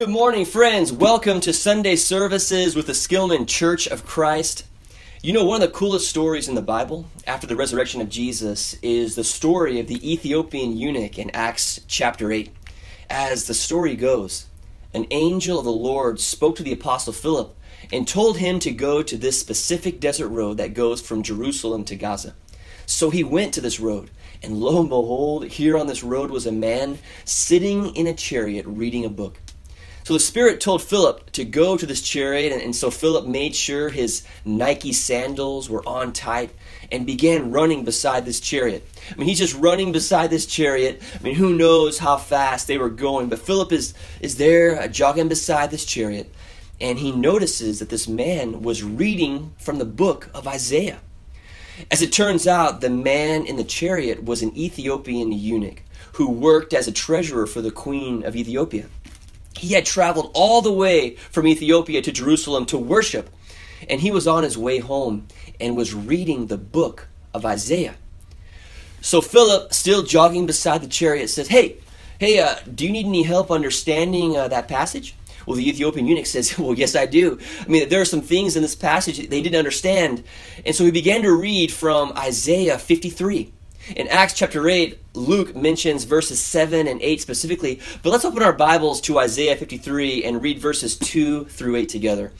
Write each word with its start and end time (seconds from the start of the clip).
Good 0.00 0.10
morning, 0.10 0.44
friends. 0.44 0.92
Welcome 0.92 1.38
to 1.42 1.52
Sunday 1.52 1.94
services 1.94 2.74
with 2.74 2.88
the 2.88 2.94
Skillman 2.94 3.46
Church 3.46 3.86
of 3.86 4.04
Christ. 4.04 4.66
You 5.22 5.32
know, 5.32 5.44
one 5.44 5.62
of 5.62 5.68
the 5.68 5.72
coolest 5.72 6.10
stories 6.10 6.48
in 6.48 6.56
the 6.56 6.62
Bible 6.62 7.06
after 7.28 7.46
the 7.46 7.54
resurrection 7.54 8.00
of 8.00 8.08
Jesus 8.08 8.74
is 8.82 9.14
the 9.14 9.22
story 9.22 9.78
of 9.78 9.86
the 9.86 10.12
Ethiopian 10.12 10.76
eunuch 10.76 11.16
in 11.16 11.30
Acts 11.30 11.80
chapter 11.86 12.32
8. 12.32 12.50
As 13.08 13.46
the 13.46 13.54
story 13.54 13.94
goes, 13.94 14.46
an 14.92 15.06
angel 15.12 15.60
of 15.60 15.64
the 15.64 15.70
Lord 15.70 16.18
spoke 16.18 16.56
to 16.56 16.64
the 16.64 16.72
apostle 16.72 17.12
Philip 17.12 17.56
and 17.92 18.08
told 18.08 18.38
him 18.38 18.58
to 18.58 18.72
go 18.72 19.00
to 19.00 19.16
this 19.16 19.38
specific 19.38 20.00
desert 20.00 20.28
road 20.28 20.56
that 20.56 20.74
goes 20.74 21.00
from 21.00 21.22
Jerusalem 21.22 21.84
to 21.84 21.94
Gaza. 21.94 22.34
So 22.84 23.10
he 23.10 23.22
went 23.22 23.54
to 23.54 23.60
this 23.60 23.78
road, 23.78 24.10
and 24.42 24.58
lo 24.58 24.80
and 24.80 24.88
behold, 24.88 25.46
here 25.46 25.78
on 25.78 25.86
this 25.86 26.02
road 26.02 26.32
was 26.32 26.46
a 26.46 26.52
man 26.52 26.98
sitting 27.24 27.94
in 27.94 28.08
a 28.08 28.12
chariot 28.12 28.66
reading 28.66 29.04
a 29.04 29.08
book. 29.08 29.38
So 30.04 30.12
the 30.12 30.20
Spirit 30.20 30.60
told 30.60 30.82
Philip 30.82 31.32
to 31.32 31.46
go 31.46 31.78
to 31.78 31.86
this 31.86 32.02
chariot, 32.02 32.52
and, 32.52 32.60
and, 32.60 32.76
so 32.76 32.90
Philip 32.90 33.24
made 33.24 33.56
sure 33.56 33.88
his 33.88 34.22
Nike 34.44 34.92
sandals 34.92 35.70
were 35.70 35.82
on 35.88 36.12
tight 36.12 36.50
and 36.92 37.06
began 37.06 37.50
running 37.50 37.86
beside 37.86 38.26
this 38.26 38.38
chariot. 38.38 38.86
I 39.10 39.16
mean, 39.16 39.26
he's 39.28 39.38
just 39.38 39.56
running 39.56 39.92
beside 39.92 40.28
this 40.28 40.44
chariot. 40.44 41.00
I 41.18 41.22
mean, 41.22 41.34
who 41.36 41.56
knows 41.56 41.98
how 41.98 42.18
fast 42.18 42.66
they 42.66 42.76
were 42.76 42.90
going, 42.90 43.30
but 43.30 43.38
Philip 43.38 43.72
is, 43.72 43.94
is 44.20 44.36
there 44.36 44.78
uh, 44.78 44.88
jogging 44.88 45.28
beside 45.28 45.70
this 45.70 45.86
chariot, 45.86 46.30
and 46.82 46.98
he 46.98 47.10
notices 47.10 47.78
that 47.78 47.88
this 47.88 48.06
man 48.06 48.60
was 48.60 48.82
reading 48.82 49.54
from 49.58 49.78
the 49.78 49.86
book 49.86 50.28
of 50.34 50.46
Isaiah. 50.46 51.00
As 51.90 52.02
it 52.02 52.12
turns 52.12 52.46
out, 52.46 52.82
the 52.82 52.90
man 52.90 53.46
in 53.46 53.56
the 53.56 53.64
chariot 53.64 54.22
was 54.22 54.42
an 54.42 54.54
Ethiopian 54.54 55.32
eunuch 55.32 55.80
who 56.12 56.30
worked 56.30 56.74
as 56.74 56.86
a 56.86 56.92
treasurer 56.92 57.46
for 57.46 57.62
the 57.62 57.70
queen 57.70 58.22
of 58.22 58.36
Ethiopia. 58.36 58.86
He 59.64 59.72
had 59.72 59.86
traveled 59.86 60.30
all 60.34 60.60
the 60.60 60.70
way 60.70 61.16
from 61.30 61.46
Ethiopia 61.46 62.02
to 62.02 62.12
Jerusalem 62.12 62.66
to 62.66 62.76
worship, 62.76 63.30
and 63.88 63.98
he 63.98 64.10
was 64.10 64.26
on 64.26 64.42
his 64.42 64.58
way 64.58 64.78
home 64.78 65.26
and 65.58 65.74
was 65.74 65.94
reading 65.94 66.48
the 66.48 66.58
book 66.58 67.08
of 67.32 67.46
Isaiah. 67.46 67.94
So 69.00 69.22
Philip, 69.22 69.72
still 69.72 70.02
jogging 70.02 70.44
beside 70.44 70.82
the 70.82 70.86
chariot, 70.86 71.28
says, 71.28 71.48
Hey, 71.48 71.78
hey, 72.18 72.40
uh, 72.40 72.56
do 72.74 72.84
you 72.84 72.92
need 72.92 73.06
any 73.06 73.22
help 73.22 73.50
understanding 73.50 74.36
uh, 74.36 74.48
that 74.48 74.68
passage? 74.68 75.14
Well, 75.46 75.56
the 75.56 75.66
Ethiopian 75.66 76.06
eunuch 76.06 76.26
says, 76.26 76.58
Well, 76.58 76.74
yes, 76.74 76.94
I 76.94 77.06
do. 77.06 77.38
I 77.62 77.66
mean, 77.66 77.88
there 77.88 78.02
are 78.02 78.04
some 78.04 78.20
things 78.20 78.56
in 78.56 78.60
this 78.60 78.74
passage 78.74 79.16
they 79.16 79.40
didn't 79.40 79.56
understand. 79.56 80.24
And 80.66 80.76
so 80.76 80.84
he 80.84 80.90
began 80.90 81.22
to 81.22 81.32
read 81.32 81.72
from 81.72 82.12
Isaiah 82.18 82.78
53. 82.78 83.50
In 83.90 84.08
Acts 84.08 84.32
chapter 84.32 84.66
8, 84.66 84.98
Luke 85.12 85.54
mentions 85.54 86.04
verses 86.04 86.40
7 86.40 86.88
and 86.88 87.02
8 87.02 87.20
specifically, 87.20 87.80
but 88.02 88.10
let's 88.10 88.24
open 88.24 88.42
our 88.42 88.54
Bibles 88.54 88.98
to 89.02 89.18
Isaiah 89.18 89.56
53 89.56 90.24
and 90.24 90.40
read 90.40 90.58
verses 90.58 90.96
2 90.96 91.44
through 91.44 91.76
8 91.76 91.90
together. 91.90 92.32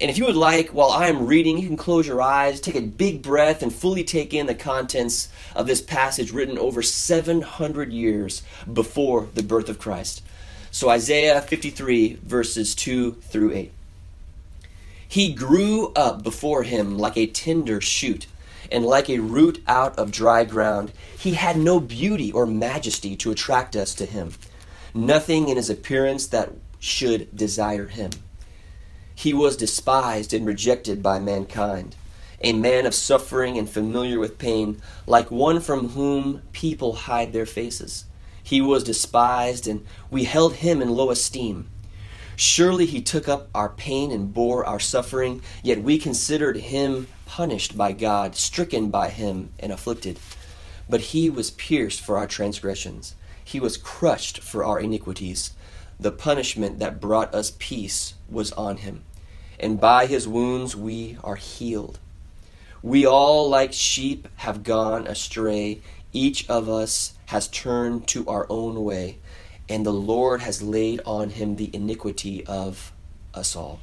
And 0.00 0.08
if 0.08 0.16
you 0.16 0.26
would 0.26 0.36
like, 0.36 0.68
while 0.68 0.90
I 0.90 1.08
am 1.08 1.26
reading, 1.26 1.58
you 1.58 1.66
can 1.66 1.76
close 1.76 2.06
your 2.06 2.22
eyes, 2.22 2.60
take 2.60 2.76
a 2.76 2.82
big 2.82 3.20
breath, 3.20 3.64
and 3.64 3.74
fully 3.74 4.04
take 4.04 4.32
in 4.32 4.46
the 4.46 4.54
contents 4.54 5.28
of 5.56 5.66
this 5.66 5.80
passage 5.80 6.30
written 6.30 6.56
over 6.56 6.82
700 6.82 7.92
years 7.92 8.42
before 8.72 9.26
the 9.34 9.42
birth 9.42 9.68
of 9.68 9.80
Christ. 9.80 10.22
So, 10.70 10.88
Isaiah 10.88 11.40
53, 11.40 12.20
verses 12.22 12.76
2 12.76 13.14
through 13.22 13.52
8. 13.52 13.72
He 15.08 15.34
grew 15.34 15.92
up 15.96 16.22
before 16.22 16.62
him 16.62 16.96
like 16.96 17.16
a 17.16 17.26
tender 17.26 17.80
shoot 17.80 18.28
and 18.72 18.84
like 18.84 19.08
a 19.08 19.18
root 19.18 19.62
out 19.66 19.96
of 19.98 20.10
dry 20.10 20.44
ground. 20.44 20.92
He 21.18 21.34
had 21.34 21.56
no 21.56 21.78
beauty 21.78 22.32
or 22.32 22.46
majesty 22.46 23.14
to 23.16 23.30
attract 23.30 23.76
us 23.76 23.94
to 23.96 24.06
him, 24.06 24.32
nothing 24.94 25.48
in 25.48 25.56
his 25.56 25.70
appearance 25.70 26.26
that 26.28 26.52
should 26.78 27.36
desire 27.36 27.86
him. 27.86 28.10
He 29.14 29.32
was 29.32 29.56
despised 29.56 30.32
and 30.32 30.46
rejected 30.46 31.02
by 31.02 31.20
mankind, 31.20 31.94
a 32.40 32.52
man 32.52 32.86
of 32.86 32.94
suffering 32.94 33.56
and 33.56 33.70
familiar 33.70 34.18
with 34.18 34.38
pain, 34.38 34.82
like 35.06 35.30
one 35.30 35.60
from 35.60 35.90
whom 35.90 36.42
people 36.52 36.94
hide 36.94 37.32
their 37.32 37.46
faces. 37.46 38.06
He 38.42 38.60
was 38.60 38.82
despised, 38.82 39.68
and 39.68 39.86
we 40.10 40.24
held 40.24 40.54
him 40.54 40.82
in 40.82 40.88
low 40.88 41.10
esteem. 41.10 41.68
Surely 42.36 42.86
he 42.86 43.00
took 43.00 43.28
up 43.28 43.48
our 43.54 43.68
pain 43.68 44.10
and 44.10 44.32
bore 44.32 44.64
our 44.64 44.80
suffering, 44.80 45.42
yet 45.62 45.82
we 45.82 45.98
considered 45.98 46.56
him 46.56 47.06
punished 47.26 47.76
by 47.76 47.92
God, 47.92 48.36
stricken 48.36 48.90
by 48.90 49.08
him, 49.08 49.50
and 49.58 49.72
afflicted. 49.72 50.18
But 50.88 51.00
he 51.00 51.30
was 51.30 51.50
pierced 51.50 52.00
for 52.00 52.18
our 52.18 52.26
transgressions, 52.26 53.14
he 53.44 53.60
was 53.60 53.76
crushed 53.76 54.40
for 54.42 54.64
our 54.64 54.78
iniquities. 54.78 55.52
The 56.00 56.12
punishment 56.12 56.78
that 56.78 57.00
brought 57.00 57.34
us 57.34 57.54
peace 57.58 58.14
was 58.28 58.50
on 58.52 58.78
him, 58.78 59.02
and 59.60 59.80
by 59.80 60.06
his 60.06 60.26
wounds 60.26 60.74
we 60.74 61.16
are 61.22 61.36
healed. 61.36 61.98
We 62.82 63.06
all, 63.06 63.48
like 63.48 63.72
sheep, 63.72 64.26
have 64.36 64.64
gone 64.64 65.06
astray. 65.06 65.80
Each 66.12 66.48
of 66.50 66.68
us 66.68 67.14
has 67.26 67.46
turned 67.48 68.08
to 68.08 68.26
our 68.26 68.46
own 68.50 68.82
way, 68.82 69.18
and 69.72 69.86
the 69.86 69.90
Lord 69.90 70.42
has 70.42 70.60
laid 70.60 71.00
on 71.06 71.30
him 71.30 71.56
the 71.56 71.70
iniquity 71.72 72.44
of 72.46 72.92
us 73.32 73.56
all. 73.56 73.80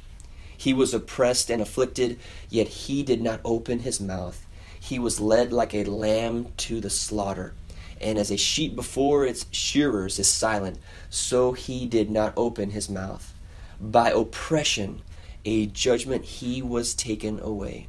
He 0.56 0.72
was 0.72 0.94
oppressed 0.94 1.50
and 1.50 1.60
afflicted, 1.60 2.20
yet 2.48 2.68
he 2.68 3.02
did 3.02 3.20
not 3.20 3.40
open 3.44 3.80
his 3.80 4.00
mouth. 4.00 4.46
He 4.78 5.00
was 5.00 5.18
led 5.18 5.52
like 5.52 5.74
a 5.74 5.82
lamb 5.82 6.52
to 6.58 6.80
the 6.80 6.90
slaughter, 6.90 7.54
and 8.00 8.20
as 8.20 8.30
a 8.30 8.36
sheep 8.36 8.76
before 8.76 9.26
its 9.26 9.46
shearers 9.50 10.20
is 10.20 10.28
silent, 10.28 10.78
so 11.08 11.54
he 11.54 11.86
did 11.86 12.08
not 12.08 12.34
open 12.36 12.70
his 12.70 12.88
mouth. 12.88 13.34
By 13.80 14.12
oppression, 14.12 15.02
a 15.44 15.66
judgment 15.66 16.24
he 16.24 16.62
was 16.62 16.94
taken 16.94 17.40
away. 17.40 17.88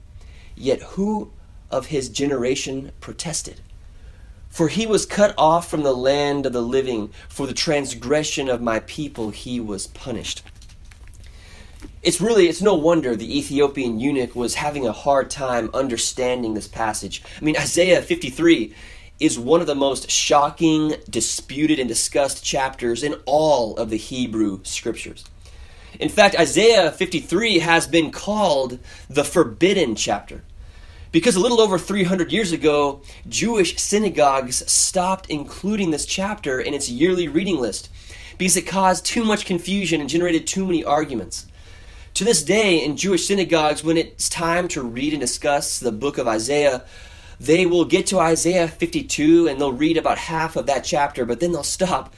Yet 0.55 0.81
who 0.81 1.31
of 1.69 1.85
his 1.87 2.09
generation 2.09 2.93
protested? 2.99 3.61
For 4.51 4.67
he 4.67 4.85
was 4.85 5.05
cut 5.05 5.33
off 5.37 5.67
from 5.69 5.81
the 5.81 5.95
land 5.95 6.45
of 6.45 6.53
the 6.53 6.61
living. 6.61 7.11
For 7.29 7.47
the 7.47 7.53
transgression 7.53 8.49
of 8.49 8.61
my 8.61 8.81
people 8.81 9.31
he 9.31 9.59
was 9.59 9.87
punished 9.87 10.43
it's 12.03 12.19
really 12.19 12.47
it's 12.47 12.61
no 12.61 12.73
wonder 12.75 13.15
the 13.15 13.37
Ethiopian 13.37 13.99
eunuch 13.99 14.35
was 14.35 14.55
having 14.55 14.87
a 14.87 14.91
hard 14.91 15.29
time 15.29 15.69
understanding 15.73 16.53
this 16.53 16.67
passage. 16.67 17.21
I 17.39 17.43
mean, 17.43 17.57
Isaiah 17.57 18.01
53 18.01 18.73
is 19.19 19.37
one 19.37 19.61
of 19.61 19.67
the 19.67 19.75
most 19.75 20.09
shocking, 20.09 20.95
disputed, 21.09 21.79
and 21.79 21.87
discussed 21.87 22.43
chapters 22.43 23.03
in 23.03 23.13
all 23.25 23.77
of 23.77 23.91
the 23.91 23.97
Hebrew 23.97 24.61
scriptures. 24.63 25.25
In 25.99 26.09
fact, 26.09 26.35
Isaiah 26.39 26.91
53 26.91 27.59
has 27.59 27.85
been 27.85 28.11
called 28.11 28.79
the 29.07 29.23
forbidden 29.23 29.95
chapter. 29.95 30.41
Because 31.11 31.35
a 31.35 31.41
little 31.41 31.59
over 31.59 31.77
300 31.77 32.31
years 32.31 32.53
ago, 32.53 33.01
Jewish 33.27 33.77
synagogues 33.77 34.69
stopped 34.71 35.29
including 35.29 35.91
this 35.91 36.05
chapter 36.05 36.59
in 36.59 36.73
its 36.73 36.89
yearly 36.89 37.27
reading 37.27 37.59
list 37.59 37.89
because 38.37 38.55
it 38.55 38.65
caused 38.65 39.05
too 39.05 39.25
much 39.25 39.45
confusion 39.45 39.99
and 39.99 40.09
generated 40.09 40.47
too 40.47 40.65
many 40.65 40.85
arguments. 40.85 41.47
To 42.15 42.23
this 42.23 42.43
day, 42.43 42.83
in 42.83 42.95
Jewish 42.95 43.27
synagogues, 43.27 43.83
when 43.83 43.97
it's 43.97 44.29
time 44.29 44.69
to 44.69 44.81
read 44.81 45.11
and 45.11 45.21
discuss 45.21 45.79
the 45.79 45.91
book 45.91 46.17
of 46.17 46.29
Isaiah, 46.29 46.83
they 47.39 47.65
will 47.65 47.85
get 47.85 48.07
to 48.07 48.19
Isaiah 48.19 48.67
52 48.67 49.47
and 49.47 49.59
they'll 49.59 49.73
read 49.73 49.97
about 49.97 50.17
half 50.17 50.55
of 50.55 50.65
that 50.67 50.85
chapter, 50.85 51.25
but 51.25 51.41
then 51.41 51.51
they'll 51.51 51.63
stop. 51.63 52.13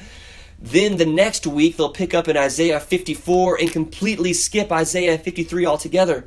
Then 0.59 0.97
the 0.97 1.05
next 1.05 1.47
week, 1.47 1.77
they'll 1.77 1.89
pick 1.89 2.13
up 2.13 2.27
in 2.27 2.37
Isaiah 2.37 2.79
54 2.79 3.59
and 3.59 3.71
completely 3.71 4.33
skip 4.33 4.71
Isaiah 4.71 5.17
53 5.17 5.65
altogether. 5.65 6.25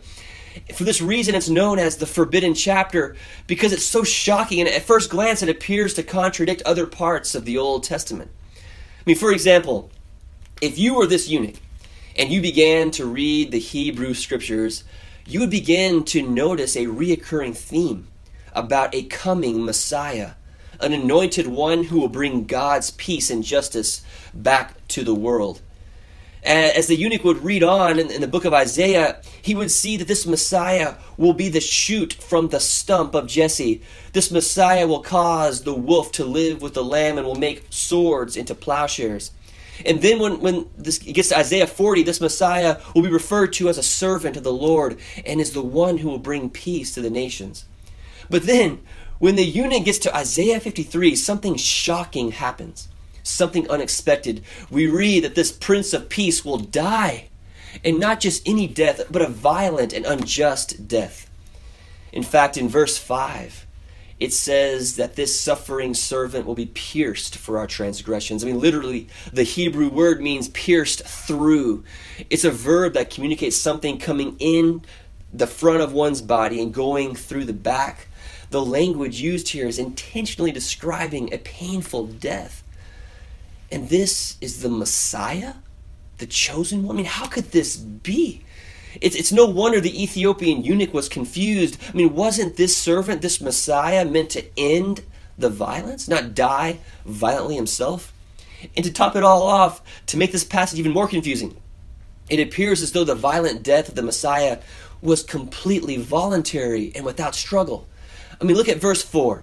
For 0.75 0.85
this 0.85 1.01
reason, 1.01 1.35
it's 1.35 1.49
known 1.49 1.79
as 1.79 1.97
the 1.97 2.07
forbidden 2.07 2.55
chapter 2.55 3.17
because 3.47 3.73
it's 3.73 3.85
so 3.85 4.05
shocking, 4.05 4.61
and 4.61 4.69
at 4.69 4.83
first 4.83 5.11
glance, 5.11 5.43
it 5.43 5.49
appears 5.49 5.95
to 5.95 6.03
contradict 6.03 6.63
other 6.63 6.87
parts 6.87 7.35
of 7.35 7.45
the 7.45 7.59
Old 7.59 7.85
Testament. 7.85 8.31
I 8.55 9.03
mean, 9.05 9.17
for 9.17 9.33
example, 9.33 9.91
if 10.61 10.79
you 10.79 10.95
were 10.95 11.07
this 11.07 11.29
eunuch 11.29 11.57
and 12.17 12.31
you 12.31 12.41
began 12.41 12.91
to 12.93 13.07
read 13.07 13.51
the 13.51 13.59
Hebrew 13.59 14.15
scriptures, 14.15 14.85
you 15.27 15.41
would 15.41 15.51
begin 15.51 16.05
to 16.05 16.23
notice 16.23 16.77
a 16.77 16.87
reoccurring 16.87 17.57
theme 17.57 18.09
about 18.53 18.95
a 18.95 19.03
coming 19.05 19.65
Messiah, 19.65 20.33
an 20.81 20.93
anointed 20.93 21.47
one 21.47 21.85
who 21.85 22.01
will 22.01 22.09
bring 22.09 22.47
God's 22.47 22.91
peace 22.93 23.31
and 23.31 23.45
justice 23.45 24.03
back 24.33 24.87
to 24.89 25.05
the 25.05 25.15
world. 25.15 25.61
As 26.47 26.87
the 26.87 26.95
eunuch 26.95 27.25
would 27.25 27.43
read 27.43 27.65
on 27.65 27.99
in, 27.99 28.21
the 28.21 28.29
book 28.29 28.45
of 28.45 28.55
Isaiah, 28.55 29.21
he 29.43 29.57
would 29.57 29.71
see 29.71 29.97
that 29.97 30.07
this 30.07 30.27
Messiah 30.27 30.95
will 31.17 31.33
be 31.33 31.49
the 31.49 31.61
shoot 31.61 32.13
from 32.13 32.49
the 32.49 32.61
stump 32.61 33.17
of 33.17 33.27
Jesse. 33.27 33.83
This 34.13 34.31
Messiah 34.31 34.87
will 34.87 35.03
cause 35.03 35.65
the 35.65 35.75
wolf 35.75 36.13
to 36.13 36.25
live 36.25 36.63
with 36.63 36.75
the 36.75 36.85
lamb 36.85 37.19
and 37.19 37.27
will 37.27 37.35
make 37.35 37.67
swords 37.71 38.37
into 38.37 38.55
plowshares. 38.55 39.33
And 39.85 40.01
then 40.01 40.21
when, 40.21 40.41
when 40.41 40.71
this 40.79 40.99
gets 40.99 41.31
to 41.31 41.39
Isaiah 41.39 41.67
40, 41.67 42.05
this 42.05 42.21
Messiah 42.21 42.81
will 42.95 43.03
be 43.03 43.11
referred 43.11 43.53
to 43.55 43.69
as 43.69 43.77
a 43.77 43.83
servant 43.83 44.37
of 44.37 44.45
the 44.45 44.53
Lord 44.53 44.99
and 45.27 45.41
is 45.41 45.53
the 45.53 45.63
one 45.63 45.99
who 45.99 46.09
will 46.09 46.19
bring 46.19 46.49
peace 46.49 46.95
to 46.95 47.03
the 47.03 47.11
nations. 47.11 47.65
But 48.31 48.45
then, 48.45 48.83
when 49.19 49.35
the 49.35 49.45
eunuch 49.45 49.85
gets 49.85 49.99
to 50.01 50.17
Isaiah 50.17 50.61
53, 50.61 51.17
something 51.17 51.57
shocking 51.57 52.31
happens. 52.31 52.89
Something 53.27 53.69
unexpected. 53.71 54.43
We 54.71 54.87
read 54.87 55.25
that 55.25 55.35
this 55.35 55.53
Prince 55.53 55.93
of 55.93 56.09
Peace 56.09 56.45
will 56.45 56.59
die, 56.59 57.29
and 57.85 57.99
not 57.99 58.21
just 58.21 58.47
any 58.49 58.67
death, 58.67 59.03
but 59.11 59.23
a 59.23 59.29
violent 59.29 59.93
and 59.93 60.07
unjust 60.07 60.89
death. 60.89 61.29
In 62.13 62.23
fact, 62.23 62.57
in 62.57 62.69
verse 62.69 62.97
5, 62.97 63.67
it 64.19 64.33
says 64.33 64.97
that 64.97 65.17
this 65.17 65.39
suffering 65.39 65.93
servant 65.93 66.47
will 66.47 66.55
be 66.55 66.67
pierced 66.67 67.37
for 67.37 67.59
our 67.59 67.67
transgressions. 67.67 68.43
I 68.43 68.47
mean, 68.47 68.61
literally, 68.61 69.09
the 69.31 69.43
Hebrew 69.43 69.91
word 69.91 70.23
means 70.23 70.49
pierced 70.49 71.07
through. 71.07 71.85
It's 72.31 72.45
a 72.45 72.51
verb 72.51 72.95
that 72.95 73.11
communicates 73.11 73.57
something 73.57 73.99
coming 73.99 74.37
in 74.39 74.83
the 75.33 75.47
front 75.47 75.83
of 75.83 75.93
one's 75.93 76.23
body 76.23 76.63
and 76.63 76.73
going 76.73 77.15
through 77.15 77.45
the 77.45 77.53
back. 77.53 78.09
The 78.49 78.65
language 78.65 79.21
used 79.21 79.49
here 79.49 79.67
is 79.67 79.79
intentionally 79.79 80.53
describing 80.53 81.33
a 81.35 81.39
painful 81.39 82.07
death. 82.07 82.63
And 83.71 83.89
this 83.89 84.37
is 84.41 84.63
the 84.63 84.69
Messiah, 84.69 85.55
the 86.19 86.27
chosen 86.27 86.85
one? 86.85 86.97
I 86.97 86.99
mean, 86.99 87.07
how 87.07 87.27
could 87.27 87.53
this 87.53 87.77
be? 87.77 88.43
It's, 89.01 89.17
it's 89.17 89.33
no 89.33 89.47
wonder 89.47 89.81
the 89.81 90.03
Ethiopian 90.03 90.65
eunuch 90.65 90.95
was 90.95 91.09
confused. 91.09 91.79
I 91.93 91.97
mean, 91.97 92.15
wasn't 92.15 92.57
this 92.57 92.77
servant, 92.77 93.23
this 93.23 93.41
Messiah, 93.41 94.05
meant 94.05 94.31
to 94.31 94.45
end 94.59 95.03
the 95.37 95.51
violence, 95.51 96.09
not 96.09 96.35
die 96.35 96.79
violently 97.05 97.57
himself? 97.57 98.13
And 98.75 98.85
to 98.85 98.93
top 98.93 99.17
it 99.17 99.23
all 99.23 99.43
off, 99.43 99.83
to 100.07 100.17
make 100.17 100.33
this 100.33 100.45
passage 100.45 100.79
even 100.79 100.93
more 100.93 101.09
confusing, 101.09 101.57
it 102.31 102.41
appears 102.41 102.83
as 102.83 102.93
though 102.93 103.05
the 103.05 103.15
violent 103.15 103.63
death 103.63 103.89
of 103.89 103.95
the 103.95 104.03
Messiah 104.03 104.59
was 105.03 105.23
completely 105.23 105.97
voluntary 105.99 106.91
and 106.95 107.05
without 107.05 107.35
struggle. 107.35 107.87
I 108.41 108.45
mean, 108.45 108.57
look 108.57 108.69
at 108.69 108.79
verse 108.79 109.03
4. 109.03 109.43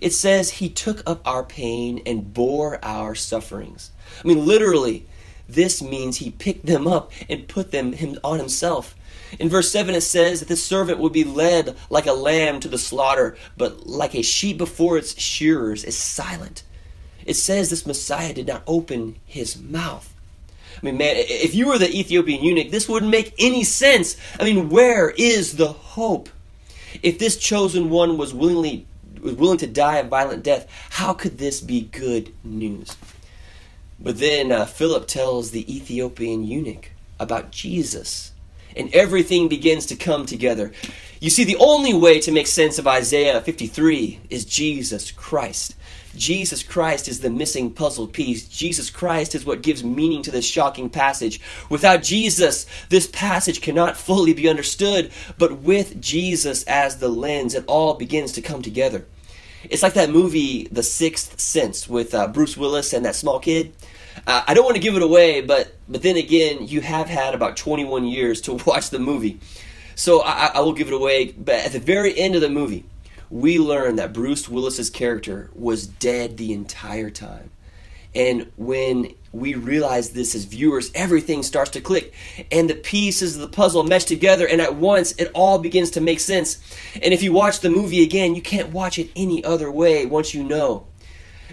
It 0.00 0.12
says, 0.12 0.50
He 0.50 0.68
took 0.68 1.02
up 1.08 1.20
our 1.26 1.42
pain 1.42 2.02
and 2.06 2.32
bore 2.32 2.78
our 2.84 3.14
sufferings. 3.14 3.90
I 4.22 4.28
mean, 4.28 4.46
literally, 4.46 5.06
this 5.48 5.82
means 5.82 6.18
He 6.18 6.30
picked 6.30 6.66
them 6.66 6.86
up 6.86 7.12
and 7.28 7.48
put 7.48 7.70
them 7.70 7.94
on 8.22 8.38
Himself. 8.38 8.94
In 9.38 9.48
verse 9.48 9.70
7, 9.72 9.94
it 9.94 10.02
says 10.02 10.40
that 10.40 10.48
this 10.48 10.64
servant 10.64 10.98
would 10.98 11.12
be 11.12 11.24
led 11.24 11.76
like 11.90 12.06
a 12.06 12.12
lamb 12.12 12.60
to 12.60 12.68
the 12.68 12.78
slaughter, 12.78 13.36
but 13.56 13.86
like 13.86 14.14
a 14.14 14.22
sheep 14.22 14.56
before 14.56 14.98
its 14.98 15.20
shearers 15.20 15.84
is 15.84 15.96
silent. 15.96 16.62
It 17.24 17.34
says 17.34 17.70
this 17.70 17.86
Messiah 17.86 18.32
did 18.32 18.46
not 18.46 18.62
open 18.66 19.16
his 19.26 19.60
mouth. 19.60 20.12
I 20.80 20.86
mean, 20.86 20.98
man, 20.98 21.16
if 21.16 21.54
you 21.54 21.66
were 21.66 21.78
the 21.78 21.90
Ethiopian 21.90 22.44
eunuch, 22.44 22.70
this 22.70 22.88
wouldn't 22.88 23.10
make 23.10 23.34
any 23.38 23.64
sense. 23.64 24.16
I 24.38 24.44
mean, 24.44 24.68
where 24.68 25.10
is 25.10 25.56
the 25.56 25.68
hope? 25.68 26.28
If 27.02 27.18
this 27.18 27.36
chosen 27.36 27.90
one 27.90 28.16
was 28.16 28.32
willingly 28.32 28.86
was 29.20 29.34
willing 29.34 29.58
to 29.58 29.66
die 29.66 29.98
a 29.98 30.04
violent 30.04 30.42
death, 30.42 30.68
how 30.90 31.12
could 31.12 31.38
this 31.38 31.60
be 31.60 31.82
good 31.82 32.32
news? 32.44 32.96
But 33.98 34.18
then 34.18 34.52
uh, 34.52 34.66
Philip 34.66 35.06
tells 35.06 35.50
the 35.50 35.74
Ethiopian 35.74 36.44
eunuch 36.44 36.90
about 37.18 37.50
Jesus, 37.50 38.32
and 38.76 38.94
everything 38.94 39.48
begins 39.48 39.86
to 39.86 39.96
come 39.96 40.26
together. 40.26 40.72
You 41.18 41.30
see, 41.30 41.44
the 41.44 41.56
only 41.56 41.94
way 41.94 42.20
to 42.20 42.32
make 42.32 42.46
sense 42.46 42.78
of 42.78 42.86
Isaiah 42.86 43.40
53 43.40 44.20
is 44.28 44.44
Jesus 44.44 45.10
Christ. 45.10 45.74
Jesus 46.14 46.62
Christ 46.62 47.08
is 47.08 47.20
the 47.20 47.30
missing 47.30 47.70
puzzle 47.70 48.06
piece. 48.06 48.48
Jesus 48.48 48.90
Christ 48.90 49.34
is 49.34 49.44
what 49.44 49.62
gives 49.62 49.84
meaning 49.84 50.22
to 50.22 50.30
this 50.30 50.46
shocking 50.46 50.90
passage. 50.90 51.40
Without 51.70 52.02
Jesus, 52.02 52.66
this 52.88 53.06
passage 53.06 53.60
cannot 53.60 53.96
fully 53.96 54.32
be 54.34 54.48
understood, 54.48 55.10
but 55.38 55.60
with 55.60 56.00
Jesus 56.00 56.64
as 56.64 56.98
the 56.98 57.08
lens, 57.08 57.54
it 57.54 57.64
all 57.66 57.94
begins 57.94 58.32
to 58.32 58.42
come 58.42 58.62
together. 58.62 59.06
It's 59.64 59.82
like 59.82 59.94
that 59.94 60.10
movie, 60.10 60.68
The 60.70 60.82
Sixth 60.82 61.40
Sense, 61.40 61.88
with 61.88 62.14
uh, 62.14 62.28
Bruce 62.28 62.56
Willis 62.56 62.92
and 62.92 63.04
that 63.04 63.16
small 63.16 63.40
kid. 63.40 63.74
Uh, 64.26 64.42
I 64.46 64.54
don't 64.54 64.64
want 64.64 64.76
to 64.76 64.82
give 64.82 64.96
it 64.96 65.02
away, 65.02 65.40
but 65.40 65.74
but 65.88 66.02
then 66.02 66.16
again, 66.16 66.66
you 66.66 66.80
have 66.80 67.08
had 67.08 67.34
about 67.34 67.56
21 67.56 68.04
years 68.04 68.40
to 68.42 68.54
watch 68.66 68.90
the 68.90 68.98
movie, 68.98 69.40
so 69.96 70.22
I, 70.22 70.52
I 70.54 70.60
will 70.60 70.74
give 70.74 70.86
it 70.86 70.94
away. 70.94 71.32
But 71.32 71.56
at 71.56 71.72
the 71.72 71.80
very 71.80 72.16
end 72.16 72.36
of 72.36 72.40
the 72.40 72.48
movie, 72.48 72.84
we 73.28 73.58
learn 73.58 73.96
that 73.96 74.12
Bruce 74.12 74.48
Willis's 74.48 74.90
character 74.90 75.50
was 75.54 75.88
dead 75.88 76.36
the 76.36 76.52
entire 76.52 77.10
time. 77.10 77.50
And 78.14 78.50
when 78.56 79.14
we 79.32 79.54
realize 79.54 80.10
this 80.10 80.34
as 80.34 80.44
viewers, 80.44 80.90
everything 80.94 81.42
starts 81.42 81.70
to 81.72 81.80
click. 81.80 82.14
And 82.50 82.70
the 82.70 82.74
pieces 82.74 83.34
of 83.34 83.42
the 83.42 83.48
puzzle 83.48 83.84
mesh 83.84 84.04
together, 84.04 84.46
and 84.46 84.60
at 84.60 84.76
once 84.76 85.12
it 85.12 85.30
all 85.34 85.58
begins 85.58 85.90
to 85.92 86.00
make 86.00 86.20
sense. 86.20 86.58
And 86.94 87.12
if 87.12 87.22
you 87.22 87.32
watch 87.32 87.60
the 87.60 87.68
movie 87.68 88.02
again, 88.02 88.34
you 88.34 88.40
can't 88.42 88.72
watch 88.72 88.98
it 88.98 89.10
any 89.16 89.44
other 89.44 89.70
way 89.70 90.06
once 90.06 90.32
you 90.32 90.44
know. 90.44 90.86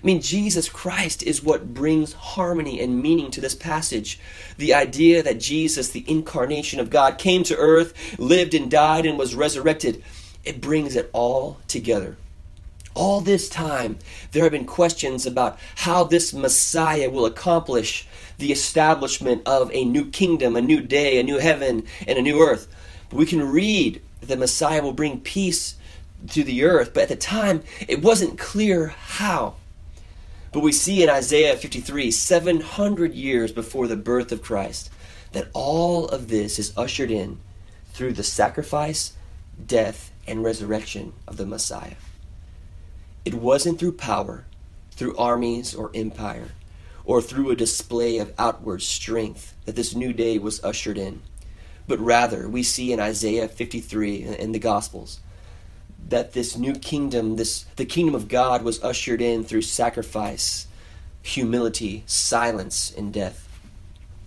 I 0.03 0.05
mean, 0.05 0.21
Jesus 0.21 0.67
Christ 0.67 1.23
is 1.23 1.41
what 1.41 1.73
brings 1.73 2.11
harmony 2.11 2.81
and 2.81 3.01
meaning 3.01 3.31
to 3.31 3.39
this 3.39 3.55
passage. 3.55 4.19
The 4.57 4.73
idea 4.73 5.23
that 5.23 5.39
Jesus, 5.39 5.89
the 5.89 6.03
incarnation 6.07 6.81
of 6.81 6.89
God, 6.89 7.17
came 7.17 7.43
to 7.43 7.55
earth, 7.55 8.19
lived 8.19 8.53
and 8.53 8.69
died, 8.69 9.05
and 9.05 9.17
was 9.17 9.33
resurrected 9.33 10.03
it 10.43 10.59
brings 10.61 10.95
it 10.95 11.09
all 11.13 11.59
together. 11.67 12.17
All 12.95 13.21
this 13.21 13.49
time, 13.49 13.97
there 14.31 14.43
have 14.43 14.51
been 14.51 14.65
questions 14.65 15.25
about 15.25 15.57
how 15.77 16.03
this 16.03 16.33
Messiah 16.33 17.09
will 17.09 17.25
accomplish 17.25 18.07
the 18.37 18.51
establishment 18.51 19.41
of 19.47 19.71
a 19.73 19.85
new 19.85 20.05
kingdom, 20.05 20.55
a 20.55 20.61
new 20.61 20.81
day, 20.81 21.19
a 21.19 21.23
new 21.23 21.39
heaven, 21.39 21.85
and 22.05 22.19
a 22.19 22.21
new 22.21 22.41
earth. 22.41 22.67
But 23.09 23.17
we 23.17 23.25
can 23.25 23.51
read 23.51 24.01
that 24.19 24.27
the 24.27 24.37
Messiah 24.37 24.83
will 24.83 24.93
bring 24.93 25.21
peace 25.21 25.75
to 26.29 26.43
the 26.43 26.63
earth, 26.63 26.93
but 26.93 27.03
at 27.03 27.09
the 27.09 27.15
time, 27.15 27.63
it 27.87 28.01
wasn't 28.01 28.37
clear 28.37 28.89
how. 28.89 29.55
But 30.53 30.61
we 30.61 30.71
see 30.71 31.01
in 31.01 31.09
Isaiah 31.09 31.57
53, 31.57 32.11
700 32.11 33.13
years 33.15 33.51
before 33.51 33.87
the 33.87 33.97
birth 33.97 34.31
of 34.31 34.43
Christ, 34.43 34.91
that 35.31 35.49
all 35.51 36.07
of 36.07 36.27
this 36.27 36.59
is 36.59 36.77
ushered 36.77 37.09
in 37.09 37.39
through 37.93 38.13
the 38.13 38.23
sacrifice, 38.23 39.13
death, 39.65 40.11
and 40.27 40.43
resurrection 40.43 41.13
of 41.27 41.37
the 41.37 41.47
Messiah. 41.47 41.95
It 43.25 43.33
wasn't 43.33 43.79
through 43.79 43.93
power, 43.93 44.45
through 44.91 45.17
armies 45.17 45.73
or 45.73 45.89
empire, 45.95 46.51
or 47.03 47.19
through 47.19 47.49
a 47.49 47.55
display 47.55 48.19
of 48.19 48.33
outward 48.37 48.83
strength 48.83 49.55
that 49.65 49.75
this 49.75 49.95
new 49.95 50.13
day 50.13 50.37
was 50.37 50.63
ushered 50.63 50.99
in, 50.99 51.23
but 51.87 51.99
rather 51.99 52.47
we 52.47 52.61
see 52.61 52.93
in 52.93 52.99
Isaiah 52.99 53.47
53 53.47 54.37
in 54.37 54.51
the 54.51 54.59
Gospels 54.59 55.19
that 56.09 56.33
this 56.33 56.57
new 56.57 56.73
kingdom, 56.73 57.35
this 57.35 57.65
the 57.75 57.85
kingdom 57.85 58.15
of 58.15 58.27
God 58.27 58.63
was 58.63 58.83
ushered 58.83 59.21
in 59.21 59.43
through 59.43 59.63
sacrifice, 59.63 60.67
humility, 61.21 62.03
silence, 62.05 62.93
and 62.95 63.13
death. 63.13 63.47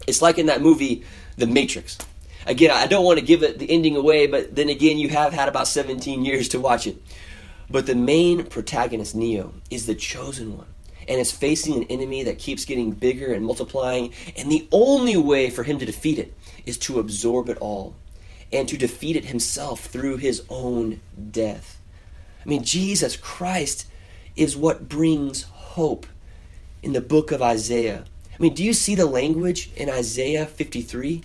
It's 0.06 0.22
like 0.22 0.38
in 0.38 0.46
that 0.46 0.62
movie 0.62 1.04
The 1.36 1.46
Matrix 1.46 1.98
again, 2.46 2.70
I 2.70 2.86
don't 2.86 3.04
want 3.04 3.18
to 3.18 3.24
give 3.24 3.42
it 3.42 3.58
the 3.58 3.70
ending 3.70 3.96
away, 3.96 4.26
but 4.26 4.54
then 4.54 4.68
again, 4.68 4.98
you 4.98 5.08
have 5.10 5.32
had 5.32 5.48
about 5.48 5.68
17 5.68 6.24
years 6.24 6.48
to 6.50 6.60
watch 6.60 6.86
it. 6.86 6.96
But 7.68 7.86
the 7.86 7.94
main 7.94 8.44
protagonist, 8.44 9.14
Neo, 9.14 9.52
is 9.70 9.86
the 9.86 9.94
chosen 9.94 10.56
one 10.56 10.68
and 11.08 11.20
is 11.20 11.32
facing 11.32 11.74
an 11.74 11.84
enemy 11.84 12.22
that 12.24 12.38
keeps 12.38 12.64
getting 12.64 12.92
bigger 12.92 13.32
and 13.32 13.44
multiplying. 13.44 14.12
And 14.36 14.50
the 14.50 14.66
only 14.72 15.16
way 15.16 15.50
for 15.50 15.62
him 15.62 15.78
to 15.78 15.86
defeat 15.86 16.18
it 16.18 16.34
is 16.64 16.78
to 16.78 16.98
absorb 16.98 17.48
it 17.48 17.58
all 17.58 17.94
and 18.52 18.68
to 18.68 18.76
defeat 18.76 19.16
it 19.16 19.26
himself 19.26 19.86
through 19.86 20.18
his 20.18 20.44
own 20.48 21.00
death. 21.30 21.80
I 22.44 22.48
mean, 22.48 22.62
Jesus 22.62 23.16
Christ 23.16 23.86
is 24.36 24.56
what 24.56 24.88
brings 24.88 25.42
hope 25.42 26.06
in 26.82 26.92
the 26.92 27.00
book 27.00 27.32
of 27.32 27.42
Isaiah. 27.42 28.04
I 28.32 28.42
mean, 28.42 28.54
do 28.54 28.62
you 28.62 28.72
see 28.72 28.94
the 28.94 29.06
language 29.06 29.70
in 29.76 29.90
Isaiah 29.90 30.46
53? 30.46 31.22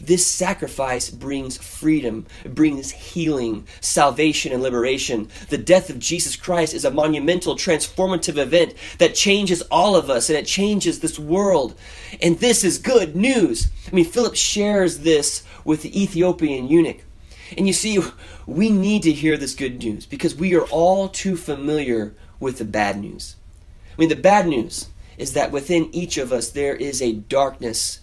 This 0.00 0.26
sacrifice 0.26 1.10
brings 1.10 1.58
freedom, 1.58 2.26
brings 2.44 2.90
healing, 2.90 3.66
salvation, 3.80 4.52
and 4.52 4.62
liberation. 4.62 5.28
The 5.50 5.58
death 5.58 5.90
of 5.90 5.98
Jesus 5.98 6.36
Christ 6.36 6.72
is 6.72 6.84
a 6.84 6.90
monumental, 6.90 7.54
transformative 7.54 8.38
event 8.38 8.74
that 8.98 9.14
changes 9.14 9.62
all 9.70 9.96
of 9.96 10.08
us 10.08 10.30
and 10.30 10.38
it 10.38 10.46
changes 10.46 11.00
this 11.00 11.18
world. 11.18 11.74
And 12.22 12.38
this 12.38 12.64
is 12.64 12.78
good 12.78 13.14
news. 13.14 13.68
I 13.86 13.94
mean, 13.94 14.06
Philip 14.06 14.36
shares 14.36 15.00
this 15.00 15.44
with 15.64 15.82
the 15.82 16.02
Ethiopian 16.02 16.68
eunuch. 16.68 17.04
And 17.58 17.66
you 17.66 17.72
see, 17.72 17.98
we 18.46 18.70
need 18.70 19.02
to 19.02 19.12
hear 19.12 19.36
this 19.36 19.54
good 19.54 19.82
news 19.82 20.06
because 20.06 20.34
we 20.34 20.54
are 20.54 20.66
all 20.66 21.08
too 21.08 21.36
familiar 21.36 22.14
with 22.38 22.58
the 22.58 22.64
bad 22.64 22.98
news. 22.98 23.36
I 23.92 24.00
mean, 24.00 24.08
the 24.08 24.16
bad 24.16 24.46
news 24.46 24.88
is 25.18 25.34
that 25.34 25.52
within 25.52 25.94
each 25.94 26.16
of 26.16 26.32
us 26.32 26.50
there 26.50 26.74
is 26.74 27.02
a 27.02 27.12
darkness 27.12 28.00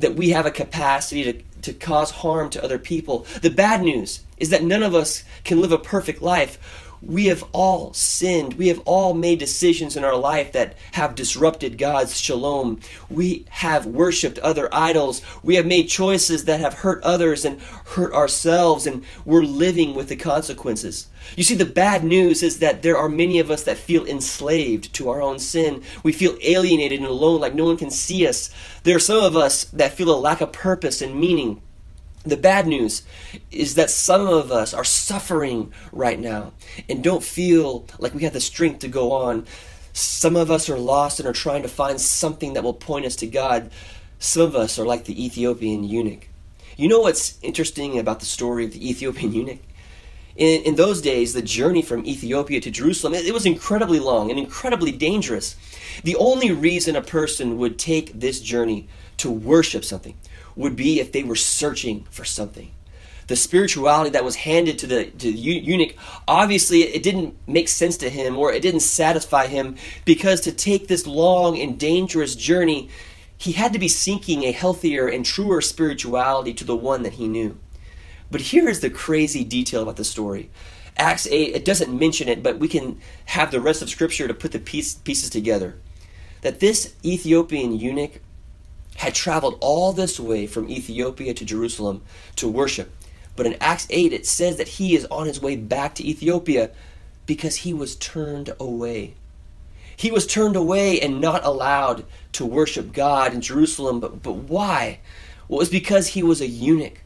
that 0.00 0.16
we 0.16 0.30
have 0.30 0.46
a 0.46 0.50
capacity 0.50 1.24
to, 1.24 1.42
to 1.62 1.72
cause 1.72 2.10
harm 2.10 2.50
to 2.50 2.64
other 2.64 2.78
people. 2.78 3.26
The 3.42 3.50
bad 3.50 3.82
news 3.82 4.20
is 4.38 4.50
that 4.50 4.62
none 4.62 4.82
of 4.82 4.94
us 4.94 5.24
can 5.44 5.60
live 5.60 5.72
a 5.72 5.78
perfect 5.78 6.22
life. 6.22 6.58
We 7.02 7.26
have 7.26 7.42
all 7.52 7.92
sinned. 7.94 8.54
We 8.54 8.68
have 8.68 8.80
all 8.84 9.14
made 9.14 9.38
decisions 9.38 9.96
in 9.96 10.04
our 10.04 10.16
life 10.16 10.52
that 10.52 10.76
have 10.92 11.14
disrupted 11.14 11.78
God's 11.78 12.20
shalom. 12.20 12.80
We 13.08 13.46
have 13.48 13.86
worshiped 13.86 14.38
other 14.40 14.68
idols. 14.72 15.22
We 15.42 15.54
have 15.54 15.66
made 15.66 15.88
choices 15.88 16.44
that 16.44 16.60
have 16.60 16.74
hurt 16.74 17.02
others 17.02 17.44
and 17.44 17.60
hurt 17.60 18.12
ourselves, 18.12 18.86
and 18.86 19.04
we're 19.24 19.42
living 19.42 19.94
with 19.94 20.08
the 20.08 20.16
consequences. 20.16 21.08
You 21.36 21.42
see, 21.42 21.54
the 21.54 21.64
bad 21.64 22.04
news 22.04 22.42
is 22.42 22.58
that 22.58 22.82
there 22.82 22.98
are 22.98 23.08
many 23.08 23.38
of 23.38 23.50
us 23.50 23.62
that 23.64 23.78
feel 23.78 24.06
enslaved 24.06 24.92
to 24.94 25.08
our 25.08 25.22
own 25.22 25.38
sin. 25.38 25.82
We 26.02 26.12
feel 26.12 26.36
alienated 26.42 27.00
and 27.00 27.08
alone, 27.08 27.40
like 27.40 27.54
no 27.54 27.64
one 27.64 27.76
can 27.76 27.90
see 27.90 28.26
us. 28.26 28.50
There 28.82 28.96
are 28.96 29.00
some 29.00 29.22
of 29.22 29.36
us 29.36 29.64
that 29.64 29.92
feel 29.92 30.14
a 30.14 30.18
lack 30.18 30.40
of 30.40 30.52
purpose 30.52 31.00
and 31.00 31.18
meaning. 31.18 31.62
The 32.24 32.36
bad 32.36 32.66
news 32.66 33.02
is 33.50 33.76
that 33.76 33.88
some 33.88 34.26
of 34.26 34.52
us 34.52 34.74
are 34.74 34.84
suffering 34.84 35.72
right 35.90 36.20
now 36.20 36.52
and 36.86 37.02
don't 37.02 37.24
feel 37.24 37.86
like 37.98 38.14
we 38.14 38.24
have 38.24 38.34
the 38.34 38.40
strength 38.40 38.80
to 38.80 38.88
go 38.88 39.12
on. 39.12 39.46
Some 39.94 40.36
of 40.36 40.50
us 40.50 40.68
are 40.68 40.78
lost 40.78 41.18
and 41.18 41.26
are 41.26 41.32
trying 41.32 41.62
to 41.62 41.68
find 41.68 41.98
something 41.98 42.52
that 42.52 42.62
will 42.62 42.74
point 42.74 43.06
us 43.06 43.16
to 43.16 43.26
God. 43.26 43.70
Some 44.18 44.42
of 44.42 44.54
us 44.54 44.78
are 44.78 44.84
like 44.84 45.06
the 45.06 45.24
Ethiopian 45.24 45.82
eunuch. 45.82 46.28
You 46.76 46.88
know 46.88 47.00
what's 47.00 47.38
interesting 47.42 47.98
about 47.98 48.20
the 48.20 48.26
story 48.26 48.66
of 48.66 48.72
the 48.72 48.88
Ethiopian 48.90 49.32
eunuch? 49.32 49.60
In, 50.36 50.62
in 50.62 50.74
those 50.76 51.00
days, 51.00 51.32
the 51.32 51.42
journey 51.42 51.80
from 51.80 52.04
Ethiopia 52.04 52.60
to 52.60 52.70
Jerusalem, 52.70 53.14
it, 53.14 53.26
it 53.26 53.32
was 53.32 53.46
incredibly 53.46 53.98
long 53.98 54.28
and 54.30 54.38
incredibly 54.38 54.92
dangerous. 54.92 55.56
The 56.04 56.16
only 56.16 56.52
reason 56.52 56.96
a 56.96 57.02
person 57.02 57.56
would 57.56 57.78
take 57.78 58.20
this 58.20 58.40
journey 58.40 58.88
to 59.16 59.30
worship 59.30 59.86
something 59.86 60.16
would 60.56 60.76
be 60.76 61.00
if 61.00 61.12
they 61.12 61.22
were 61.22 61.36
searching 61.36 62.06
for 62.10 62.24
something. 62.24 62.72
The 63.26 63.36
spirituality 63.36 64.10
that 64.10 64.24
was 64.24 64.36
handed 64.36 64.78
to 64.80 64.86
the, 64.86 65.04
to 65.04 65.32
the 65.32 65.38
eunuch, 65.38 65.94
obviously, 66.26 66.82
it 66.82 67.02
didn't 67.02 67.36
make 67.46 67.68
sense 67.68 67.96
to 67.98 68.10
him 68.10 68.36
or 68.36 68.52
it 68.52 68.60
didn't 68.60 68.80
satisfy 68.80 69.46
him 69.46 69.76
because 70.04 70.40
to 70.42 70.52
take 70.52 70.88
this 70.88 71.06
long 71.06 71.58
and 71.58 71.78
dangerous 71.78 72.34
journey, 72.34 72.88
he 73.38 73.52
had 73.52 73.72
to 73.72 73.78
be 73.78 73.88
seeking 73.88 74.42
a 74.42 74.52
healthier 74.52 75.06
and 75.06 75.24
truer 75.24 75.60
spirituality 75.60 76.52
to 76.54 76.64
the 76.64 76.76
one 76.76 77.04
that 77.04 77.14
he 77.14 77.28
knew. 77.28 77.56
But 78.30 78.42
here 78.42 78.68
is 78.68 78.80
the 78.80 78.90
crazy 78.90 79.44
detail 79.44 79.82
about 79.82 79.96
the 79.96 80.04
story. 80.04 80.50
Acts 80.96 81.26
8, 81.26 81.54
it 81.54 81.64
doesn't 81.64 81.96
mention 81.96 82.28
it, 82.28 82.42
but 82.42 82.58
we 82.58 82.68
can 82.68 83.00
have 83.26 83.50
the 83.50 83.60
rest 83.60 83.80
of 83.80 83.88
Scripture 83.88 84.28
to 84.28 84.34
put 84.34 84.52
the 84.52 84.58
piece, 84.58 84.94
pieces 84.94 85.30
together. 85.30 85.78
That 86.42 86.60
this 86.60 86.94
Ethiopian 87.04 87.78
eunuch 87.78 88.20
had 89.00 89.14
traveled 89.14 89.56
all 89.62 89.94
this 89.94 90.20
way 90.20 90.46
from 90.46 90.68
Ethiopia 90.68 91.32
to 91.32 91.42
Jerusalem 91.42 92.02
to 92.36 92.46
worship. 92.46 92.92
But 93.34 93.46
in 93.46 93.56
Acts 93.58 93.86
8, 93.88 94.12
it 94.12 94.26
says 94.26 94.58
that 94.58 94.68
he 94.68 94.94
is 94.94 95.06
on 95.06 95.26
his 95.26 95.40
way 95.40 95.56
back 95.56 95.94
to 95.94 96.06
Ethiopia 96.06 96.70
because 97.24 97.56
he 97.56 97.72
was 97.72 97.96
turned 97.96 98.52
away. 98.60 99.14
He 99.96 100.10
was 100.10 100.26
turned 100.26 100.54
away 100.54 101.00
and 101.00 101.18
not 101.18 101.46
allowed 101.46 102.04
to 102.32 102.44
worship 102.44 102.92
God 102.92 103.32
in 103.32 103.40
Jerusalem. 103.40 104.00
But, 104.00 104.22
but 104.22 104.34
why? 104.34 105.00
Well, 105.48 105.60
it 105.60 105.62
was 105.62 105.70
because 105.70 106.08
he 106.08 106.22
was 106.22 106.42
a 106.42 106.46
eunuch. 106.46 107.00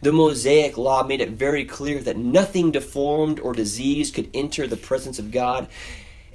The 0.00 0.12
Mosaic 0.12 0.78
law 0.78 1.02
made 1.02 1.20
it 1.20 1.30
very 1.32 1.66
clear 1.66 2.00
that 2.00 2.16
nothing 2.16 2.70
deformed 2.70 3.38
or 3.38 3.52
diseased 3.52 4.14
could 4.14 4.30
enter 4.32 4.66
the 4.66 4.78
presence 4.78 5.18
of 5.18 5.30
God. 5.30 5.68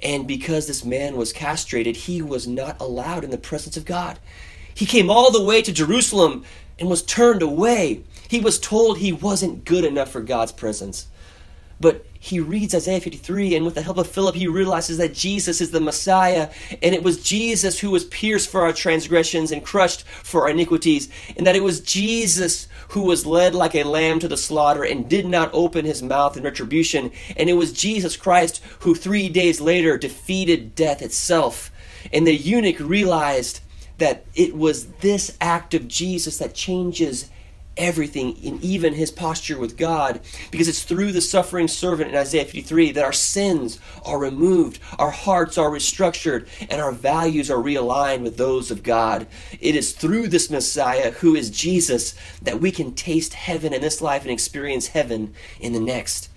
And 0.04 0.28
because 0.28 0.68
this 0.68 0.84
man 0.84 1.16
was 1.16 1.32
castrated, 1.32 1.96
he 1.96 2.22
was 2.22 2.46
not 2.46 2.80
allowed 2.80 3.24
in 3.24 3.30
the 3.30 3.38
presence 3.38 3.76
of 3.76 3.84
God. 3.84 4.20
He 4.80 4.86
came 4.86 5.10
all 5.10 5.30
the 5.30 5.42
way 5.42 5.60
to 5.60 5.72
Jerusalem 5.74 6.42
and 6.78 6.88
was 6.88 7.02
turned 7.02 7.42
away. 7.42 8.02
He 8.28 8.40
was 8.40 8.58
told 8.58 8.96
he 8.96 9.12
wasn't 9.12 9.66
good 9.66 9.84
enough 9.84 10.10
for 10.10 10.22
God's 10.22 10.52
presence. 10.52 11.06
But 11.78 12.06
he 12.18 12.40
reads 12.40 12.74
Isaiah 12.74 12.98
53, 12.98 13.54
and 13.56 13.66
with 13.66 13.74
the 13.74 13.82
help 13.82 13.98
of 13.98 14.06
Philip, 14.06 14.36
he 14.36 14.46
realizes 14.46 14.96
that 14.96 15.12
Jesus 15.12 15.60
is 15.60 15.70
the 15.70 15.82
Messiah, 15.82 16.48
and 16.82 16.94
it 16.94 17.02
was 17.02 17.22
Jesus 17.22 17.80
who 17.80 17.90
was 17.90 18.06
pierced 18.06 18.48
for 18.48 18.62
our 18.62 18.72
transgressions 18.72 19.52
and 19.52 19.62
crushed 19.62 20.04
for 20.04 20.44
our 20.44 20.48
iniquities, 20.48 21.10
and 21.36 21.46
that 21.46 21.56
it 21.56 21.62
was 21.62 21.80
Jesus 21.80 22.66
who 22.88 23.02
was 23.02 23.26
led 23.26 23.54
like 23.54 23.74
a 23.74 23.84
lamb 23.84 24.18
to 24.20 24.28
the 24.28 24.36
slaughter 24.38 24.82
and 24.82 25.10
did 25.10 25.26
not 25.26 25.50
open 25.52 25.84
his 25.84 26.02
mouth 26.02 26.38
in 26.38 26.42
retribution, 26.42 27.12
and 27.36 27.50
it 27.50 27.54
was 27.54 27.70
Jesus 27.74 28.16
Christ 28.16 28.62
who 28.78 28.94
three 28.94 29.28
days 29.28 29.60
later 29.60 29.98
defeated 29.98 30.74
death 30.74 31.02
itself. 31.02 31.70
And 32.14 32.26
the 32.26 32.34
eunuch 32.34 32.80
realized 32.80 33.60
that 34.00 34.24
it 34.34 34.56
was 34.56 34.86
this 34.94 35.36
act 35.40 35.74
of 35.74 35.88
Jesus 35.88 36.38
that 36.38 36.54
changes 36.54 37.30
everything 37.76 38.36
in 38.42 38.58
even 38.62 38.94
his 38.94 39.10
posture 39.10 39.58
with 39.58 39.76
God 39.76 40.20
because 40.50 40.68
it's 40.68 40.82
through 40.82 41.12
the 41.12 41.20
suffering 41.20 41.68
servant 41.68 42.10
in 42.10 42.16
Isaiah 42.16 42.44
53 42.44 42.92
that 42.92 43.04
our 43.04 43.12
sins 43.12 43.78
are 44.04 44.18
removed, 44.18 44.80
our 44.98 45.10
hearts 45.10 45.56
are 45.56 45.70
restructured, 45.70 46.48
and 46.68 46.80
our 46.80 46.92
values 46.92 47.50
are 47.50 47.62
realigned 47.62 48.22
with 48.22 48.36
those 48.36 48.70
of 48.70 48.82
God. 48.82 49.26
It 49.60 49.76
is 49.76 49.92
through 49.92 50.28
this 50.28 50.50
Messiah 50.50 51.12
who 51.12 51.34
is 51.34 51.50
Jesus 51.50 52.14
that 52.42 52.60
we 52.60 52.70
can 52.70 52.94
taste 52.94 53.34
heaven 53.34 53.72
in 53.72 53.80
this 53.80 54.00
life 54.00 54.22
and 54.22 54.30
experience 54.30 54.88
heaven 54.88 55.32
in 55.60 55.72
the 55.72 55.80
next. 55.80 56.29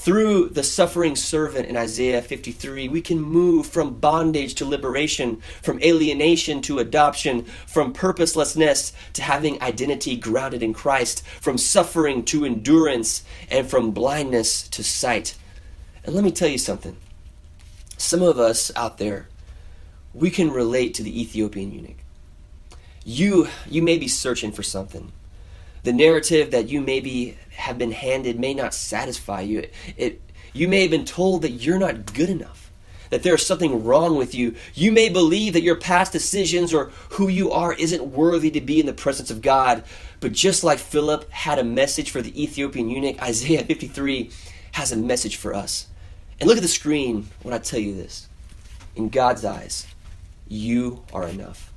Through 0.00 0.48
the 0.48 0.62
suffering 0.62 1.14
servant 1.14 1.68
in 1.68 1.76
Isaiah 1.76 2.22
53, 2.22 2.88
we 2.88 3.02
can 3.02 3.20
move 3.20 3.66
from 3.66 4.00
bondage 4.00 4.54
to 4.54 4.64
liberation, 4.64 5.42
from 5.60 5.78
alienation 5.82 6.62
to 6.62 6.78
adoption, 6.78 7.44
from 7.66 7.92
purposelessness 7.92 8.94
to 9.12 9.20
having 9.20 9.60
identity 9.62 10.16
grounded 10.16 10.62
in 10.62 10.72
Christ, 10.72 11.22
from 11.42 11.58
suffering 11.58 12.24
to 12.24 12.46
endurance, 12.46 13.24
and 13.50 13.68
from 13.68 13.90
blindness 13.90 14.66
to 14.68 14.82
sight. 14.82 15.36
And 16.02 16.14
let 16.14 16.24
me 16.24 16.32
tell 16.32 16.48
you 16.48 16.56
something. 16.56 16.96
Some 17.98 18.22
of 18.22 18.38
us 18.38 18.72
out 18.74 18.96
there, 18.96 19.28
we 20.14 20.30
can 20.30 20.50
relate 20.50 20.94
to 20.94 21.02
the 21.02 21.20
Ethiopian 21.20 21.72
eunuch. 21.72 21.98
You, 23.04 23.48
you 23.68 23.82
may 23.82 23.98
be 23.98 24.08
searching 24.08 24.50
for 24.50 24.62
something. 24.62 25.12
The 25.82 25.92
narrative 25.92 26.50
that 26.50 26.68
you 26.68 26.80
maybe 26.80 27.38
have 27.52 27.78
been 27.78 27.92
handed 27.92 28.38
may 28.38 28.54
not 28.54 28.74
satisfy 28.74 29.42
you. 29.42 29.60
It, 29.60 29.74
it, 29.96 30.22
you 30.52 30.68
may 30.68 30.82
have 30.82 30.90
been 30.90 31.04
told 31.04 31.42
that 31.42 31.50
you're 31.50 31.78
not 31.78 32.12
good 32.12 32.28
enough, 32.28 32.70
that 33.10 33.22
there's 33.22 33.46
something 33.46 33.84
wrong 33.84 34.16
with 34.16 34.34
you. 34.34 34.56
You 34.74 34.92
may 34.92 35.08
believe 35.08 35.52
that 35.54 35.62
your 35.62 35.76
past 35.76 36.12
decisions 36.12 36.74
or 36.74 36.90
who 37.10 37.28
you 37.28 37.50
are 37.52 37.72
isn't 37.74 38.12
worthy 38.12 38.50
to 38.50 38.60
be 38.60 38.80
in 38.80 38.86
the 38.86 38.92
presence 38.92 39.30
of 39.30 39.42
God. 39.42 39.84
But 40.20 40.32
just 40.32 40.64
like 40.64 40.78
Philip 40.78 41.30
had 41.30 41.58
a 41.58 41.64
message 41.64 42.10
for 42.10 42.20
the 42.20 42.42
Ethiopian 42.42 42.90
eunuch, 42.90 43.22
Isaiah 43.22 43.64
53 43.64 44.30
has 44.72 44.92
a 44.92 44.96
message 44.96 45.36
for 45.36 45.54
us. 45.54 45.86
And 46.38 46.48
look 46.48 46.56
at 46.56 46.62
the 46.62 46.68
screen 46.68 47.28
when 47.42 47.54
I 47.54 47.58
tell 47.58 47.80
you 47.80 47.94
this. 47.94 48.28
In 48.96 49.08
God's 49.08 49.44
eyes, 49.44 49.86
you 50.48 51.04
are 51.12 51.28
enough. 51.28 51.69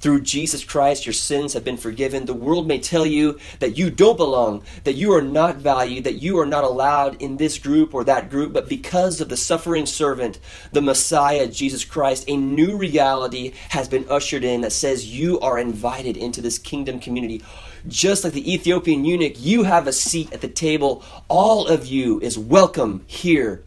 Through 0.00 0.22
Jesus 0.22 0.64
Christ, 0.64 1.04
your 1.04 1.12
sins 1.12 1.52
have 1.52 1.62
been 1.62 1.76
forgiven. 1.76 2.24
The 2.24 2.32
world 2.32 2.66
may 2.66 2.78
tell 2.78 3.04
you 3.04 3.38
that 3.58 3.76
you 3.76 3.90
don't 3.90 4.16
belong, 4.16 4.62
that 4.84 4.94
you 4.94 5.12
are 5.12 5.20
not 5.20 5.56
valued, 5.56 6.04
that 6.04 6.22
you 6.22 6.38
are 6.38 6.46
not 6.46 6.64
allowed 6.64 7.20
in 7.20 7.36
this 7.36 7.58
group 7.58 7.92
or 7.92 8.02
that 8.04 8.30
group, 8.30 8.54
but 8.54 8.66
because 8.66 9.20
of 9.20 9.28
the 9.28 9.36
suffering 9.36 9.84
servant, 9.84 10.38
the 10.72 10.80
Messiah, 10.80 11.46
Jesus 11.46 11.84
Christ, 11.84 12.24
a 12.28 12.36
new 12.38 12.78
reality 12.78 13.52
has 13.68 13.88
been 13.88 14.06
ushered 14.08 14.42
in 14.42 14.62
that 14.62 14.72
says 14.72 15.14
you 15.14 15.38
are 15.40 15.58
invited 15.58 16.16
into 16.16 16.40
this 16.40 16.58
kingdom 16.58 16.98
community. 16.98 17.44
Just 17.86 18.24
like 18.24 18.32
the 18.32 18.54
Ethiopian 18.54 19.04
eunuch, 19.04 19.34
you 19.36 19.64
have 19.64 19.86
a 19.86 19.92
seat 19.92 20.32
at 20.32 20.40
the 20.40 20.48
table. 20.48 21.04
All 21.28 21.66
of 21.66 21.84
you 21.84 22.18
is 22.20 22.38
welcome 22.38 23.04
here 23.06 23.64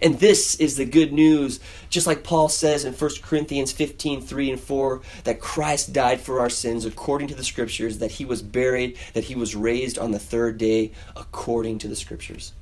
and 0.00 0.18
this 0.18 0.54
is 0.56 0.76
the 0.76 0.84
good 0.84 1.12
news, 1.12 1.60
just 1.90 2.06
like 2.06 2.24
Paul 2.24 2.48
says 2.48 2.84
in 2.84 2.92
1 2.92 3.10
Corinthians 3.22 3.72
15 3.72 4.20
3 4.20 4.50
and 4.50 4.60
4, 4.60 5.00
that 5.24 5.40
Christ 5.40 5.92
died 5.92 6.20
for 6.20 6.40
our 6.40 6.50
sins 6.50 6.84
according 6.84 7.28
to 7.28 7.34
the 7.34 7.44
Scriptures, 7.44 7.98
that 7.98 8.12
he 8.12 8.24
was 8.24 8.42
buried, 8.42 8.96
that 9.14 9.24
he 9.24 9.34
was 9.34 9.56
raised 9.56 9.98
on 9.98 10.10
the 10.10 10.18
third 10.18 10.58
day 10.58 10.92
according 11.16 11.78
to 11.78 11.88
the 11.88 11.96
Scriptures. 11.96 12.52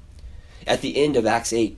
At 0.67 0.81
the 0.81 1.03
end 1.03 1.17
of 1.17 1.27
Acts 1.27 1.53
8, 1.53 1.77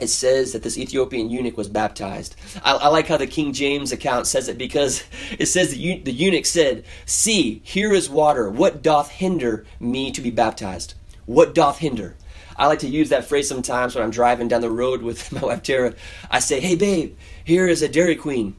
it 0.00 0.08
says 0.08 0.52
that 0.52 0.62
this 0.62 0.76
Ethiopian 0.76 1.30
eunuch 1.30 1.56
was 1.56 1.68
baptized. 1.68 2.36
I, 2.62 2.74
I, 2.74 2.88
like 2.88 3.06
how 3.06 3.16
the 3.16 3.26
King 3.26 3.52
James 3.52 3.92
account 3.92 4.26
says 4.26 4.48
it 4.48 4.58
because 4.58 5.04
it 5.38 5.46
says 5.46 5.70
the, 5.70 6.00
the 6.00 6.12
eunuch 6.12 6.46
said, 6.46 6.84
See, 7.06 7.60
here 7.64 7.92
is 7.92 8.10
water. 8.10 8.50
What 8.50 8.82
doth 8.82 9.10
hinder 9.10 9.64
me 9.80 10.10
to 10.12 10.20
be 10.20 10.30
baptized? 10.30 10.94
What 11.24 11.54
doth 11.54 11.78
hinder? 11.78 12.14
I 12.58 12.66
like 12.66 12.78
to 12.80 12.88
use 12.88 13.10
that 13.10 13.26
phrase 13.26 13.48
sometimes 13.48 13.94
when 13.94 14.04
I'm 14.04 14.10
driving 14.10 14.48
down 14.48 14.60
the 14.60 14.70
road 14.70 15.02
with 15.02 15.32
my 15.40 15.40
wife 15.40 15.62
Tara. 15.62 15.94
I 16.30 16.38
say, 16.38 16.60
"Hey, 16.60 16.74
babe, 16.74 17.16
here 17.44 17.66
is 17.66 17.82
a 17.82 17.88
Dairy 17.88 18.16
Queen. 18.16 18.56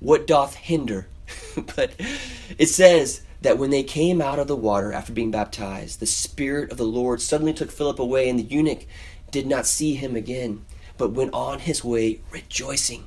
What 0.00 0.26
doth 0.26 0.54
hinder?" 0.54 1.08
but 1.76 1.92
it 2.58 2.66
says 2.66 3.22
that 3.42 3.58
when 3.58 3.70
they 3.70 3.82
came 3.82 4.20
out 4.20 4.38
of 4.38 4.48
the 4.48 4.56
water 4.56 4.92
after 4.92 5.12
being 5.12 5.30
baptized, 5.30 6.00
the 6.00 6.06
Spirit 6.06 6.72
of 6.72 6.78
the 6.78 6.84
Lord 6.84 7.20
suddenly 7.20 7.52
took 7.52 7.70
Philip 7.70 7.98
away, 7.98 8.28
and 8.28 8.38
the 8.38 8.44
eunuch 8.44 8.86
did 9.30 9.46
not 9.46 9.66
see 9.66 9.94
him 9.94 10.16
again, 10.16 10.64
but 10.96 11.12
went 11.12 11.34
on 11.34 11.60
his 11.60 11.84
way 11.84 12.20
rejoicing. 12.30 13.06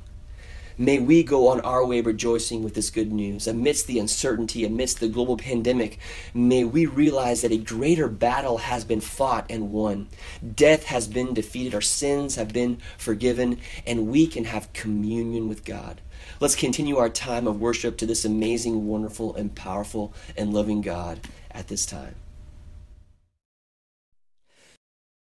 May 0.78 0.98
we 0.98 1.22
go 1.22 1.48
on 1.48 1.60
our 1.60 1.84
way 1.84 2.00
rejoicing 2.00 2.62
with 2.62 2.74
this 2.74 2.90
good 2.90 3.12
news. 3.12 3.46
Amidst 3.46 3.86
the 3.86 3.98
uncertainty, 3.98 4.64
amidst 4.64 5.00
the 5.00 5.08
global 5.08 5.36
pandemic, 5.36 5.98
may 6.32 6.64
we 6.64 6.86
realize 6.86 7.42
that 7.42 7.52
a 7.52 7.58
greater 7.58 8.08
battle 8.08 8.58
has 8.58 8.84
been 8.84 9.00
fought 9.00 9.46
and 9.50 9.70
won. 9.70 10.08
Death 10.54 10.84
has 10.84 11.08
been 11.08 11.34
defeated, 11.34 11.74
our 11.74 11.80
sins 11.80 12.36
have 12.36 12.52
been 12.52 12.78
forgiven, 12.96 13.58
and 13.86 14.08
we 14.08 14.26
can 14.26 14.44
have 14.44 14.72
communion 14.72 15.48
with 15.48 15.64
God. 15.64 16.00
Let's 16.40 16.56
continue 16.56 16.96
our 16.96 17.08
time 17.08 17.46
of 17.46 17.60
worship 17.60 17.96
to 17.98 18.06
this 18.06 18.24
amazing, 18.24 18.86
wonderful, 18.86 19.34
and 19.34 19.54
powerful 19.54 20.14
and 20.36 20.54
loving 20.54 20.80
God 20.80 21.20
at 21.50 21.68
this 21.68 21.84
time. 21.84 22.14